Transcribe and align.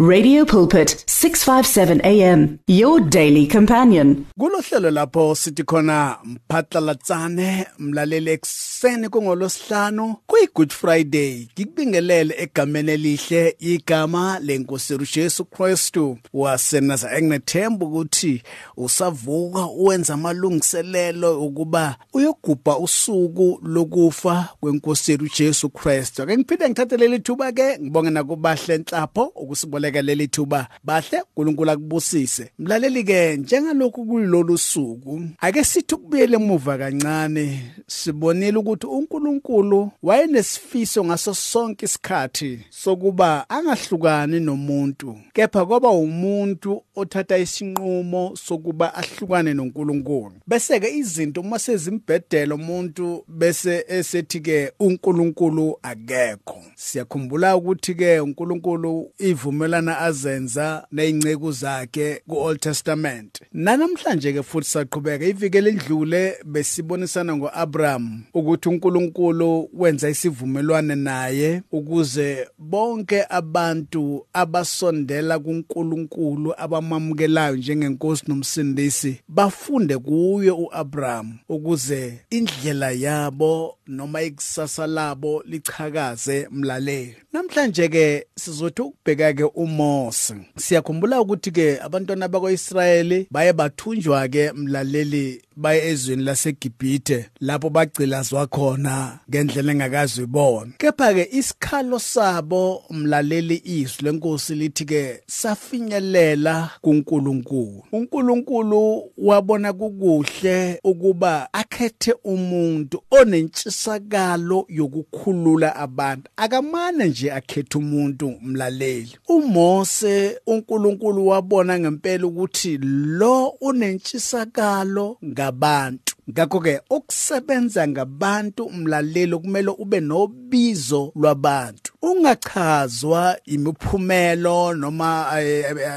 Radio 0.00 0.44
Pulpit 0.44 1.04
657 1.06 2.00
AM 2.04 2.58
your 2.66 2.98
daily 2.98 3.46
companion. 3.46 4.26
Kulohlelo 4.38 4.90
lapho 4.90 5.34
sithi 5.34 5.64
khona 5.64 6.16
mphatlalatsane 6.24 7.66
mlaleli 7.78 8.30
ekseni 8.30 9.08
kungolosihlanu 9.08 10.16
kuyi 10.26 10.48
Good 10.54 10.72
Friday 10.72 11.48
ngikubingelele 11.52 12.34
egameni 12.38 12.92
elihle 12.92 13.56
igama 13.58 14.38
lenkosi 14.38 14.98
Jesu 15.14 15.44
Christu 15.44 16.18
wasenaza 16.32 17.16
enginethemba 17.16 17.86
ukuthi 17.86 18.42
usavuka 18.76 19.66
uwenza 19.66 20.14
amalungiselelo 20.14 21.44
ukuba 21.44 21.96
uyogubha 22.12 22.78
usuku 22.78 23.60
lokufa 23.62 24.48
kwenkosi 24.60 25.18
Jesu 25.38 25.68
Christu 25.68 26.22
ake 26.22 26.36
ngiphinde 26.36 26.68
ngithathe 26.68 26.96
leli 26.96 27.18
thuba 27.18 27.52
ke 27.52 27.78
ngibonge 27.78 28.10
nakubahle 28.10 28.74
enhlapho 28.74 29.22
ukusibola 29.24 29.83
ukuboleka 29.84 30.02
leli 30.02 30.28
thuba 30.28 30.68
bahle 30.84 31.22
uNkulunkulu 31.36 31.70
akubusise. 31.70 32.50
Mlaleli 32.58 33.04
ke 33.04 33.36
njengalokhu 33.36 34.04
kulolu 34.04 34.58
suku 34.58 35.22
ake 35.40 35.64
sithi 35.64 35.94
ukubuyele 35.94 36.36
emuva 36.36 36.78
kancane 36.78 37.72
sibonile 37.86 38.58
ukuthi 38.58 38.86
uNkulunkulu 38.86 39.90
wayenesifiso 40.02 41.04
ngaso 41.04 41.34
sonke 41.34 41.84
isikhathi 41.84 42.60
sokuba 42.70 43.50
angahlukani 43.50 44.40
nomuntu 44.40 45.18
kepha 45.32 45.66
kwaba 45.66 45.90
umuntu 45.90 46.82
othatha 46.96 47.38
isinqumo 47.38 48.36
sokuba 48.36 48.94
ahlukane 48.94 49.54
noNkulunkulu. 49.54 50.32
Bese 50.46 50.80
ke 50.80 50.88
izinto 50.96 51.40
uma 51.40 51.58
sezimbhedela 51.58 52.54
umuntu 52.54 53.24
bese 53.28 53.84
esethi 53.88 54.40
ke 54.40 54.72
uNkulunkulu 54.80 55.78
akekho. 55.82 56.62
Siyakhumbula 56.74 57.56
ukuthi 57.56 57.94
ke 57.94 58.20
uNkulunkulu 58.20 59.10
ivumela 59.18 59.73
izivumelwano 59.74 59.98
azenza 59.98 60.86
nezinceke 60.92 61.52
zakhe 61.52 62.22
kuOld 62.28 62.60
Testament. 62.60 63.40
Nanamhlanje 63.52 64.32
ke 64.32 64.42
futhi 64.42 64.68
saqhubeka 64.68 65.24
ivikele 65.24 65.70
endlule 65.70 66.36
besibonisana 66.44 67.36
ngoAbraham 67.36 68.22
ukuthi 68.34 68.68
uNkulunkulu 68.68 69.70
wenza 69.72 70.08
isivumelwano 70.10 70.94
naye 70.94 71.62
ukuze 71.72 72.48
bonke 72.58 73.24
abantu 73.28 74.26
abasondela 74.32 75.38
kuNkulunkulu 75.38 76.54
abamamukelayo 76.56 77.56
njengenkosi 77.56 78.24
nomsindisi 78.28 79.20
bafunde 79.28 79.98
kuye 79.98 80.50
uAbraham 80.50 81.38
ukuze 81.48 82.20
indlela 82.30 82.90
yabo 82.90 83.78
noma 83.86 84.22
ikusasa 84.22 84.86
labo 84.86 85.42
lichakaze 85.46 86.48
mlaleli. 86.50 87.16
Namhlanje 87.32 87.88
ke 87.88 88.26
sizothi 88.36 88.82
ukubheka 88.82 89.32
ke 89.32 89.44
uMose 89.64 90.34
siyakhumbula 90.56 91.20
ukuthi 91.20 91.50
ke 91.50 91.66
abantwana 91.82 92.28
bakwaIsrayeli 92.28 93.26
baye 93.30 93.52
bathunjwa 93.52 94.28
ke 94.28 94.52
mlaleli 94.52 95.42
baye 95.56 95.88
ezweni 95.90 96.22
laseGibhithe 96.22 97.26
lapho 97.40 97.70
bagcilazwa 97.70 98.46
khona 98.46 99.18
ngendlela 99.30 99.72
engakazi 99.72 100.22
ibona 100.22 100.72
kepha 100.78 101.14
ke 101.14 101.28
isikhalo 101.32 101.98
sabo 101.98 102.82
mlaleli 102.90 103.62
izwi 103.64 104.04
lenkosi 104.04 104.54
lithi 104.54 104.84
ke 104.84 105.20
safinyelela 105.26 106.70
kuNkulunkulu. 106.80 107.82
uNkulunkulu 107.92 109.10
wabona 109.18 109.72
kukuhle 109.72 110.80
ukuba 110.84 111.48
akhethe 111.52 112.14
umuntu 112.24 113.02
onentshisakalo 113.10 114.66
yokukhulula 114.68 115.76
abantu. 115.76 116.30
Akamane 116.36 117.04
nje 117.06 117.32
akhethe 117.32 117.78
umuntu 117.78 118.34
mlaleli. 118.42 119.18
uMose 119.28 120.40
uNkulunkulu 120.46 121.26
wabona 121.26 121.78
ngempela 121.78 122.26
ukuthi 122.26 122.78
lo 123.18 123.48
unentshisakalo 123.48 125.16
ngabantu. 125.44 126.14
Ngakho 126.30 126.60
ke 126.60 126.80
ukusebenza 126.90 127.88
ngabantu 127.88 128.64
umlalelo 128.64 129.38
kumele 129.38 129.70
ube 129.78 130.00
nobizo 130.00 131.12
lwabantu. 131.16 131.92
Ungachazwa 132.02 133.36
imiphumelo 133.44 134.74
noma 134.74 135.28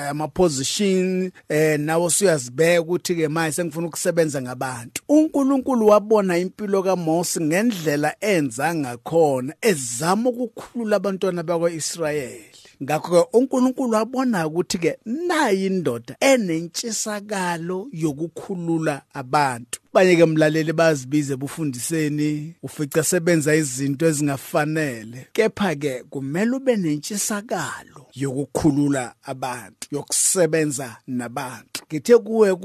ama 0.09 0.28
position 0.28 1.31
eh 1.50 1.80
nawo 1.80 2.09
siyazibeka 2.09 2.81
ukuthi 2.81 3.16
ke 3.16 3.28
manje 3.28 3.56
sengifuna 3.56 3.88
ukusebenza 3.88 4.41
ngabantu. 4.41 5.02
uNkulunkulu 5.09 5.88
wabona 5.88 6.38
impilo 6.38 6.84
kaMose 6.84 7.41
ngendlela 7.41 8.16
enza 8.19 8.75
ngakhona 8.75 9.53
ezama 9.62 10.29
ukukhulula 10.29 10.96
abantwana 10.96 11.44
bakwaIsrayeli. 11.44 12.56
Ngakho 12.84 13.10
ke 13.10 13.38
uNkulunkulu 13.38 13.94
wabona 13.94 14.48
ukuthi 14.48 14.78
ke 14.78 14.92
nayi 15.06 15.66
indoda 15.66 16.16
enentshisakalo 16.20 17.88
yokukhulula 17.92 19.02
abantu. 19.14 19.80
Banye 19.97 20.16
ke 20.16 20.25
mlaleli 20.25 20.74
bazibize 20.74 21.35
bufundiseni 21.35 22.56
ufica 22.63 23.03
sebenza 23.03 23.56
izinto 23.56 24.06
ezingafanele. 24.06 25.28
Kepha 25.34 25.75
ke 25.75 26.03
kumele 26.09 26.56
ube 26.56 26.75
nentshisakalo 26.75 28.06
yokukhulula 28.16 29.13
abantu 29.24 29.88
yokusebenza 29.91 30.97
nabantu. 31.08 31.81
Ngithe 31.88 32.18
kuwe 32.18 32.56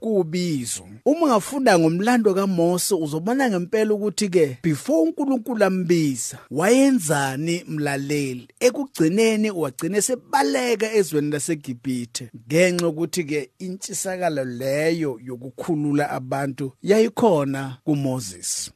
kubizo. 0.00 0.88
Uma 1.04 1.26
ungafunda 1.26 1.78
ngomlando 1.78 2.34
kaMose 2.34 2.94
uzobona 2.94 3.50
ngempela 3.50 3.94
ukuthi 3.94 4.28
ke 4.28 4.58
before 4.62 5.02
uNkulunkulu 5.02 5.64
ambiza 5.64 6.38
wayenzani 6.50 7.64
mlaleli? 7.68 8.48
Ekugcineni 8.60 9.50
wagcina 9.50 10.02
sebaleka 10.02 10.92
ezweni 10.92 11.30
laseGibhithe 11.30 12.30
ngenxa 12.46 12.88
ukuthi 12.88 13.24
ke 13.24 13.50
intshisakalo 13.58 14.44
leyo 14.44 15.20
yokukhulula 15.24 16.10
abantu 16.10 16.72
yayikhona 16.82 17.76
kuMoses. 17.84 18.70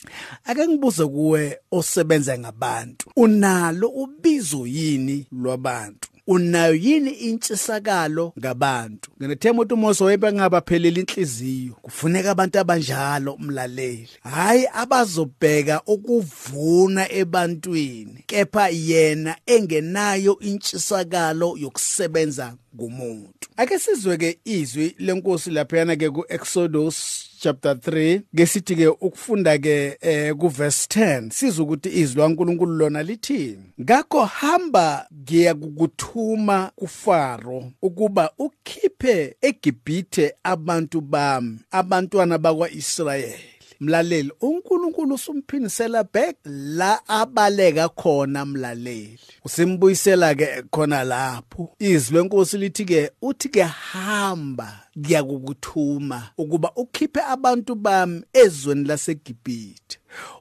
Ake 0.45 0.69
ngibuze 0.69 1.07
kuwe 1.07 1.59
osebenza 1.71 2.39
ngabantu. 2.39 3.11
Unalo 3.17 3.89
ubizo 3.89 4.67
yini 4.67 5.27
lwabantu? 5.33 6.09
Unayo 6.27 6.75
yini 6.75 7.11
intshisakalo 7.11 8.33
ngabantu? 8.39 9.11
Nginethemba 9.19 9.63
ukuthi 9.63 9.75
uMose 9.75 10.05
wayebengabapheleli 10.05 11.01
inhliziyo. 11.01 11.75
Kufuneka 11.83 12.31
abantu 12.31 12.59
abanjalo 12.59 13.33
umlaleli. 13.33 14.09
Hayi 14.23 14.69
abazobheka 14.73 15.83
ukuvuna 15.87 17.13
ebantwini 17.13 18.25
kepha 18.27 18.69
yena 18.69 19.37
engenayo 19.47 20.39
intshisakalo 20.39 21.57
yokusebenza 21.59 22.55
ngumuntu 22.75 23.49
ake 23.57 23.79
sizwe 23.79 24.17
ke 24.17 24.39
izwi 24.45 24.95
lenkosi 24.99 25.51
laphayana 25.51 25.97
ke 25.97 26.11
kuExodus 26.11 27.29
chapter 27.41 27.73
3 27.73 28.21
ngesithi 28.35 28.77
ke 28.77 28.87
ukufunda 28.87 29.59
ke 29.59 29.99
eh 30.01 30.35
ku 30.35 30.49
verse 30.49 30.87
10 30.87 31.31
siza 31.31 31.63
ukuthi 31.63 31.89
izwi 31.89 32.21
laNkuluNkulu 32.21 32.75
lona 32.77 33.03
lithini 33.03 33.75
ngakho 33.81 34.25
hamba 34.25 35.07
ngiya 35.23 35.55
kukuthuma 35.55 36.71
kuFaro 36.77 37.73
ukuba 37.83 38.31
ukhiphe 38.39 39.37
eGibhithe 39.41 40.35
abantu 40.45 41.01
bami 41.01 41.59
abantwana 41.71 42.39
bakwaIsrayeli. 42.39 43.52
Mlaleli 43.83 44.33
uNkulunkulu 44.41 45.15
usumphinisela 45.15 46.05
back 46.05 46.37
la 46.47 47.09
abaleka 47.09 47.89
khona 47.89 48.45
mlaleli. 48.45 49.19
Usimbuyisela 49.45 50.35
ke 50.35 50.63
khona 50.71 51.05
lapho. 51.05 51.71
Izwi 51.79 52.19
lenkosi 52.19 52.59
lithi 52.59 52.85
ke 52.85 53.11
uthi 53.23 53.49
ke 53.49 53.63
hamba 53.63 54.69
ngiyakukuthuma 54.99 56.31
ukuba 56.39 56.73
ukhiphe 56.77 57.21
abantu 57.21 57.75
bami 57.75 58.23
ezweni 58.33 58.85
laseGibhithe. 58.85 59.99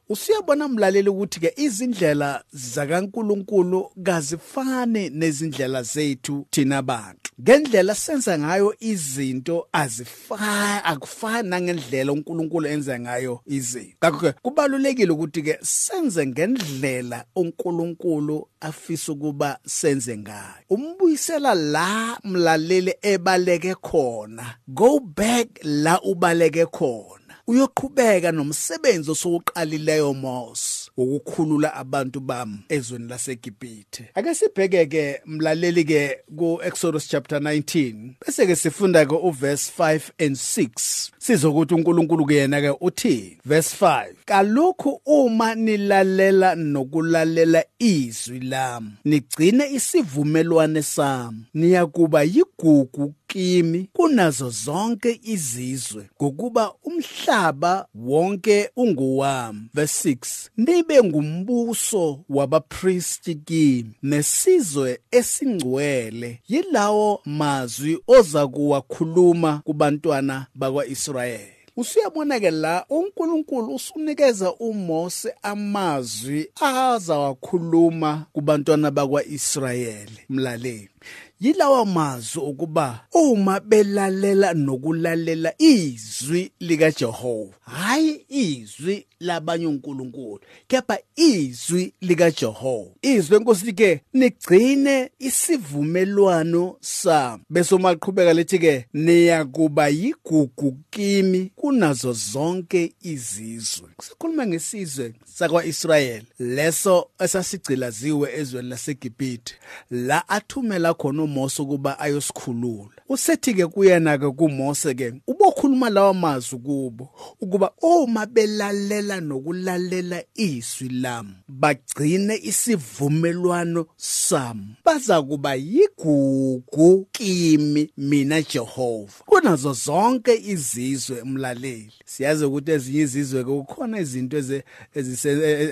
Usiyabona 0.09 0.67
mlaleli 0.67 1.09
ukuthi 1.09 1.39
ke 1.39 1.53
izindlela 1.57 2.43
zakaNkuluNkulu 2.51 3.91
kazifani 4.03 5.09
nezindlela 5.09 5.83
zethu 5.83 6.45
thina 6.51 6.77
abantu 6.77 7.31
ngendlela 7.41 7.95
senza 7.95 8.39
ngayo 8.39 8.75
izinto 8.79 9.67
azifani 9.71 10.81
akufani 10.83 11.49
nangendlela 11.49 12.11
uNkulunkulu 12.13 12.67
enza 12.67 12.99
ngayo 12.99 13.41
izinto. 13.45 13.97
Ngakho 13.97 14.19
ke 14.19 14.31
kubalulekile 14.41 15.11
ukuthi 15.11 15.41
ke 15.41 15.57
senze 15.61 16.27
ngendlela 16.27 17.25
uNkulunkulu 17.35 18.47
afisa 18.59 19.11
ukuba 19.11 19.59
senze 19.65 20.17
ngayo. 20.17 20.63
Umbuyisela 20.69 21.55
la 21.55 22.17
mlaleli 22.23 22.93
ebaleke 23.01 23.75
khona. 23.75 24.40
Go 24.67 24.99
back 24.99 25.47
la 25.63 26.01
ubaleke 26.01 26.65
khona. 26.65 27.35
Uyoqhubeka 27.47 28.31
nomsebenzi 28.31 29.11
osokuqalileyo 29.11 30.13
Mose 30.13 30.90
ukukhulula 30.97 31.73
abantu 31.73 32.19
bami 32.19 32.57
ezweni 32.69 33.07
laseGibhithe. 33.07 34.09
Ake 34.15 34.35
sibheke 34.35 34.85
ke 34.85 35.21
mlaleli 35.25 35.83
ke 35.85 36.17
ku 36.37 36.59
Exodus 36.63 37.07
chapter 37.07 37.39
19 37.39 38.15
bese 38.21 38.47
ke 38.47 38.55
sifunda 38.55 39.05
ke 39.05 39.15
uverse 39.15 39.71
5 39.77 40.11
and 40.19 40.35
6 40.35 41.11
sizokuthi 41.17 41.73
uNkulunkulu 41.73 42.25
kuyena 42.25 42.61
ke 42.61 42.75
uthi 42.81 43.37
verse 43.45 43.75
5 43.85 44.13
kalokhu 44.25 45.01
uma 45.05 45.55
nilalela 45.55 46.55
nokulalela 46.55 47.63
izwi 47.79 48.39
lami 48.39 48.91
nigcine 49.05 49.65
isivumelwane 49.71 50.83
sami. 50.83 51.45
Niyakuba 51.53 52.23
yigugu 52.23 53.13
kimi 53.27 53.89
kunazo 53.93 54.49
zonke 54.49 55.19
izizwe 55.23 56.09
ngokuba 56.21 56.73
umhlaba 56.83 57.87
wonke 57.95 58.69
unguwami 58.75 59.59
verse 59.73 60.09
6 60.09 60.49
nibe 60.81 61.03
ngumbuso 61.03 62.19
wabapristi 62.29 63.35
kimi 63.35 63.91
nesizwe 64.03 64.99
esingcwele 65.11 66.39
yilawo 66.47 67.21
mazwi 67.25 67.99
oza 68.07 68.47
kuwakhuluma 68.47 69.61
kubantwana 69.65 70.47
bakwaIsrayeli. 70.55 71.53
Usuyabona 71.77 72.39
ke 72.39 72.51
la 72.51 72.85
uNkulunkulu 72.89 73.75
usunikeza 73.75 74.53
uMose 74.53 75.33
amazwi 75.43 76.49
azawakhuluma 76.61 78.25
kubantwana 78.33 78.91
bakwaIsrayeli 78.91 80.19
mlaleli. 80.29 80.90
Yilawa 81.39 81.85
mazwi 81.85 82.43
ukuba 82.43 83.05
uma 83.13 83.59
belalela 83.59 84.53
nokulalela 84.53 85.53
izwi 85.57 86.51
lika 86.59 86.91
Jehova 86.91 87.53
hayi 87.61 88.25
izwi 88.29 89.05
labanye 89.19 89.67
uNkulunkulu 89.67 90.39
kepha 90.67 90.97
izwi 91.15 91.93
lika 92.01 92.31
Jehova 92.31 92.91
izwi 93.01 93.37
lenkosi 93.37 93.65
like 93.65 94.01
nigcine 94.13 95.09
isivumelwano 95.19 96.77
sami. 96.81 97.43
Bese 97.49 97.75
uma 97.75 97.93
liqhubeka 97.93 98.33
lethi 98.33 98.59
ke 98.59 98.85
niyakuba 98.93 99.87
yigugu 99.87 100.77
kimi 100.89 101.51
kunazo 101.55 102.13
zonke 102.13 102.93
izizwe. 103.01 103.89
Sikhuluma 104.01 104.47
ngesizwe 104.47 105.13
sakwaIsrayeli 105.25 106.25
leso 106.39 107.07
esasigcilaziwe 107.19 108.33
ezweni 108.35 108.69
laseGibhithe 108.69 109.53
la 109.91 110.29
athumela 110.29 110.90
khona 110.93 111.23
uMose 111.23 111.61
ukuba 111.61 111.99
ayosikhulula. 111.99 112.89
Usethi 113.09 113.53
ke 113.53 113.67
kuyena 113.67 114.17
ke 114.17 114.31
kuMose 114.31 114.95
ke 114.95 115.13
ubokhuluma 115.41 115.89
lawa 115.89 116.13
mazwi 116.13 116.59
kubo 116.59 117.09
ukuba 117.41 117.71
uma 117.81 118.25
belalela 118.25 119.21
nokulalela 119.21 120.23
izwi 120.35 120.89
lami 120.89 121.33
bagcine 121.47 122.39
isivumelwano 122.43 123.85
sami. 123.97 124.75
Baza 124.85 125.21
kuba 125.21 125.55
yigugu 125.55 127.07
kimi 127.11 127.89
mina 127.97 128.41
Jehova. 128.41 129.13
Kunazo 129.25 129.73
zonke 129.73 130.35
izizwe 130.35 131.21
umlaleli 131.21 131.93
siyazi 132.05 132.45
ukuthi 132.45 132.71
ezinye 132.71 133.01
izizwe 133.01 133.43
kukhona 133.43 133.99
izinto 133.99 134.37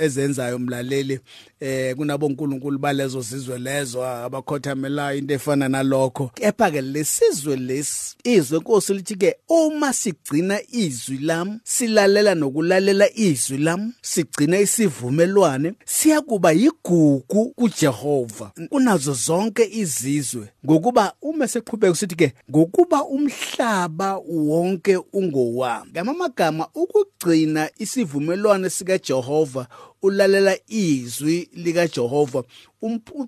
ezenzayo 0.01 0.55
umlaleli 0.55 1.19
eh 1.59 1.95
kunabonkulunkulu 1.95 2.79
balezo 2.79 3.21
zizwe 3.21 3.59
lezo 3.59 4.05
abakhothamela 4.05 5.15
into 5.15 5.33
efana 5.33 5.69
nalokho. 5.69 6.31
Kepha 6.33 6.71
ke 6.71 6.81
lesizwe 6.81 7.55
lesi 7.55 8.15
izwe 8.23 8.57
inkosi 8.57 8.93
lithi 8.93 9.15
ke 9.15 9.35
uma 9.67 9.93
sigcina 9.93 10.59
izwi 10.71 11.17
lami 11.17 11.59
silalela 11.63 12.35
nokulalela 12.35 13.13
izwi 13.15 13.57
lami 13.57 13.93
sigcina 14.01 14.59
isivumelwane 14.59 15.73
siyakuba 15.85 16.51
yigugu 16.51 17.49
kuJehova. 17.49 18.51
Kunazo 18.69 19.13
zonke 19.13 19.69
izizwe. 19.71 20.49
Ngokuba 20.65 21.13
uma 21.21 21.47
seqhubeka 21.47 21.95
sithi 21.95 22.15
ke 22.15 22.33
ngokuba 22.49 23.03
umhlaba 23.03 24.17
wonke 24.17 24.97
ungowami. 25.13 25.91
Ngamagama 25.91 26.67
ukugcina 26.75 27.69
isivumelwane 27.77 28.69
sika 28.69 28.97
Jehova 28.97 29.67
ulalela 30.01 30.57
izwi 30.67 31.49
lika 31.53 31.87
Jehova 31.87 32.43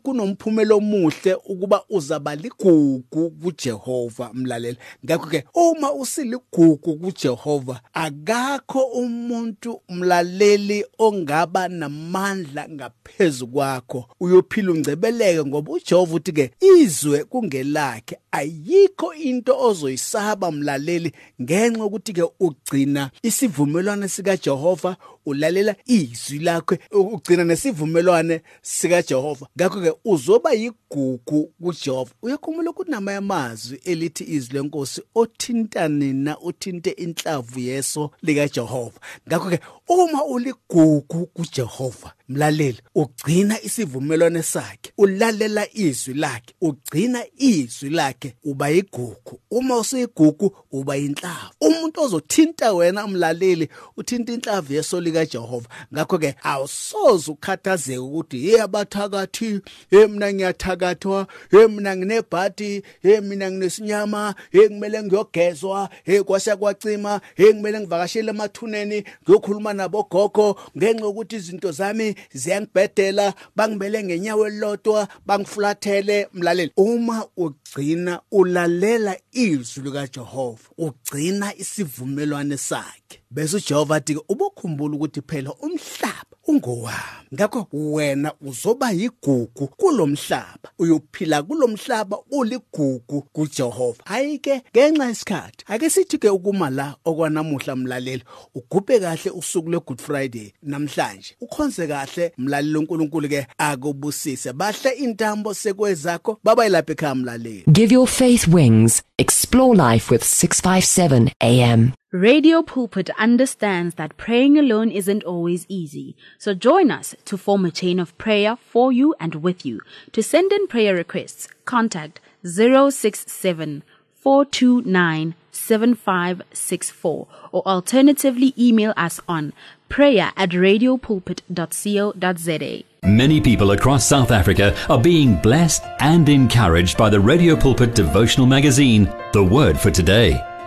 kunomphumela 0.03 0.75
omuhle 0.75 1.35
ukuba 1.45 1.83
uzaba 1.89 2.35
ligugu 2.35 3.29
kuJehova 3.29 4.29
mlaleli. 4.33 4.77
Ngakho 5.05 5.29
ke 5.29 5.43
uma 5.53 5.93
usiligugu 5.93 6.95
kuJehova 6.95 7.81
akakho 7.93 8.83
umuntu 8.83 9.81
mlaleli 9.89 10.85
ongaba 10.99 11.67
namandla 11.67 12.69
ngaphezulu 12.69 13.51
kwakho. 13.51 14.05
Uyophila 14.19 14.71
ungcebeleke 14.71 15.45
ngoba 15.45 15.71
uJehova 15.71 16.15
uthi 16.15 16.31
ke 16.31 16.51
izwe 16.79 17.23
kungelakhe 17.23 18.17
ayikho 18.31 19.13
into 19.13 19.59
ozoyisaba 19.59 20.51
mlaleli 20.51 21.11
ngenxa 21.41 21.85
ukuthi 21.85 22.13
ke 22.13 22.23
ugcina 22.39 23.11
isivumelwano 23.23 24.07
sika 24.07 24.37
Jehova 24.37 24.97
ulalela 25.25 25.75
izwi 25.85 26.39
lakhe 26.61 26.79
ugcina 26.91 27.43
nesivumelwane 27.43 28.41
sika 28.61 29.01
Jehova. 29.01 29.47
Ngakho 29.57 29.81
ke 29.81 29.93
uzoba 30.05 30.51
yigugu 30.53 31.53
kuJehova. 31.61 32.11
Uyakhumula 32.21 32.69
ukuthi 32.69 32.91
namanye 32.91 33.17
amazwi 33.17 33.79
elithi 33.83 34.23
izwi 34.23 34.53
lenkosi 34.53 35.01
othinta 35.15 35.87
nina 35.87 36.39
uthinte 36.39 36.89
inhlavu 36.89 37.59
yeso 37.59 38.11
lika 38.21 38.47
Jehova. 38.47 38.99
Ngakho 39.27 39.49
ke 39.49 39.59
uma 39.87 40.25
uligugu 40.25 41.25
kuJehova 41.25 42.13
mlaleli 42.31 42.81
ugcina 42.95 43.61
isivumelwano 43.61 44.43
sakhe 44.43 44.91
ulalela 44.97 45.67
izwi 45.73 46.13
lakhe 46.13 46.53
ugcina 46.61 47.25
izwi 47.37 47.89
lakhe 47.89 48.35
uba 48.43 48.69
yigugu. 48.69 49.39
Uma 49.51 49.77
usuyigugu 49.77 50.57
uba 50.71 50.97
inhlavu 50.97 51.51
umuntu 51.61 52.01
ozothinta 52.01 52.73
wena 52.73 53.07
mlaleli 53.07 53.69
uthinta 53.97 54.33
inhlavu 54.33 54.73
yeso 54.73 55.01
lika 55.01 55.25
Jehova 55.25 55.69
ngakho 55.93 56.17
ke 56.17 56.35
awusoze 56.43 57.31
ukhathazeke 57.31 57.97
ukuthi 57.97 58.39
hey 58.39 58.61
abathakathi 58.61 59.61
hey 59.89 60.07
mina 60.07 60.33
ngiyathakathwa 60.33 61.27
hey 61.51 61.67
mina 61.67 61.95
nginebhadi 61.95 62.83
hey 63.01 63.19
mina 63.19 63.51
nginesinyama 63.51 64.35
hey 64.51 64.67
kumele 64.67 65.03
ngiyogezwa 65.03 65.89
hey 66.03 66.21
kwasha 66.21 66.57
kwacima 66.57 67.21
hey 67.35 67.53
kumele 67.53 67.79
ngivakashele 67.79 68.29
emathuneni 68.29 69.03
ngiyokhuluma 69.23 69.73
nabogogo 69.73 70.59
ngenxa 70.77 71.07
ukuthi 71.07 71.35
izinto 71.35 71.71
zami 71.71 72.15
ziyangibhedela 72.33 73.33
bangibele 73.55 74.03
ngenyawo 74.03 74.47
elilodwa 74.47 75.07
bangifulathele 75.25 76.27
mlaleli. 76.33 76.71
Uma 76.77 77.27
ugcina 77.37 78.21
ulalela 78.31 79.17
izwi 79.31 79.83
likaJehova 79.83 80.69
ugcina 80.77 81.55
isivumelwane 81.55 82.57
sakhe 82.57 83.21
bese 83.31 83.55
uJehova 83.57 83.95
athi 83.95 84.17
ubokhumbula 84.29 84.95
ukuthi 84.95 85.21
phela 85.21 85.53
umhlaba 85.53 86.30
ungowami. 86.47 87.27
Ngakho 87.33 87.67
wena 87.73 88.33
uzoba 88.41 88.91
yigugu 88.91 89.67
kulomhlaba. 89.67 90.69
Uyophila 90.79 91.43
kulomhlaba 91.43 92.17
uligugu 92.31 93.21
kuJehova. 93.21 94.05
Ayike 94.05 94.61
ngenxa 94.77 95.09
isikhathi 95.09 95.65
ake 95.67 95.89
sithi 95.89 96.17
ke 96.17 96.29
ukuma 96.29 96.69
la 96.69 96.95
okwanamuhla 97.05 97.75
mlaleli 97.75 98.23
ugubhe 98.55 98.99
kahle 98.99 99.31
usuku 99.31 99.69
lweGood 99.69 100.01
Friday 100.01 100.53
namhlanje. 100.63 101.35
Ukhonze 101.41 101.87
kahle 101.87 102.31
mlaleli 102.37 102.77
uNkulunkulu 102.77 103.29
ke 103.29 103.47
akubusise. 103.57 104.53
Bahle 104.53 104.89
intambo 104.89 105.53
sekwezakho 105.53 106.39
baba 106.43 106.63
yilapha 106.63 106.91
ekhaya 106.91 107.15
mlaleli. 107.15 107.63
Give 107.71 107.93
your 107.93 108.07
faith 108.07 108.47
wings. 108.47 109.01
Explore 109.17 109.75
life 109.75 110.11
with 110.11 110.23
657 110.23 111.31
AM. 111.41 111.93
Radio 112.11 112.61
Pulpit 112.61 113.09
understands 113.17 113.95
that 113.95 114.17
praying 114.17 114.57
alone 114.57 114.91
isn't 114.91 115.23
always 115.23 115.65
easy. 115.69 116.13
So 116.37 116.53
join 116.53 116.91
us 116.91 117.15
to 117.23 117.37
form 117.37 117.63
a 117.63 117.71
chain 117.71 118.01
of 118.01 118.17
prayer 118.17 118.57
for 118.57 118.91
you 118.91 119.15
and 119.17 119.35
with 119.35 119.65
you. 119.65 119.79
To 120.11 120.21
send 120.21 120.51
in 120.51 120.67
prayer 120.67 120.93
requests, 120.93 121.47
contact 121.63 122.19
067 122.43 123.83
429 124.13 125.35
7564 125.53 127.27
or 127.53 127.65
alternatively 127.65 128.53
email 128.59 128.93
us 128.97 129.21
on 129.29 129.53
prayer 129.87 130.33
at 130.35 130.49
radiopulpit.co.za. 130.49 132.83
Many 133.03 133.39
people 133.39 133.71
across 133.71 134.05
South 134.05 134.31
Africa 134.31 134.75
are 134.89 135.01
being 135.01 135.37
blessed 135.37 135.85
and 135.99 136.27
encouraged 136.27 136.97
by 136.97 137.09
the 137.09 137.21
Radio 137.21 137.55
Pulpit 137.55 137.95
devotional 137.95 138.47
magazine, 138.47 139.09
The 139.31 139.43
Word 139.43 139.79
for 139.79 139.91
Today. 139.91 140.50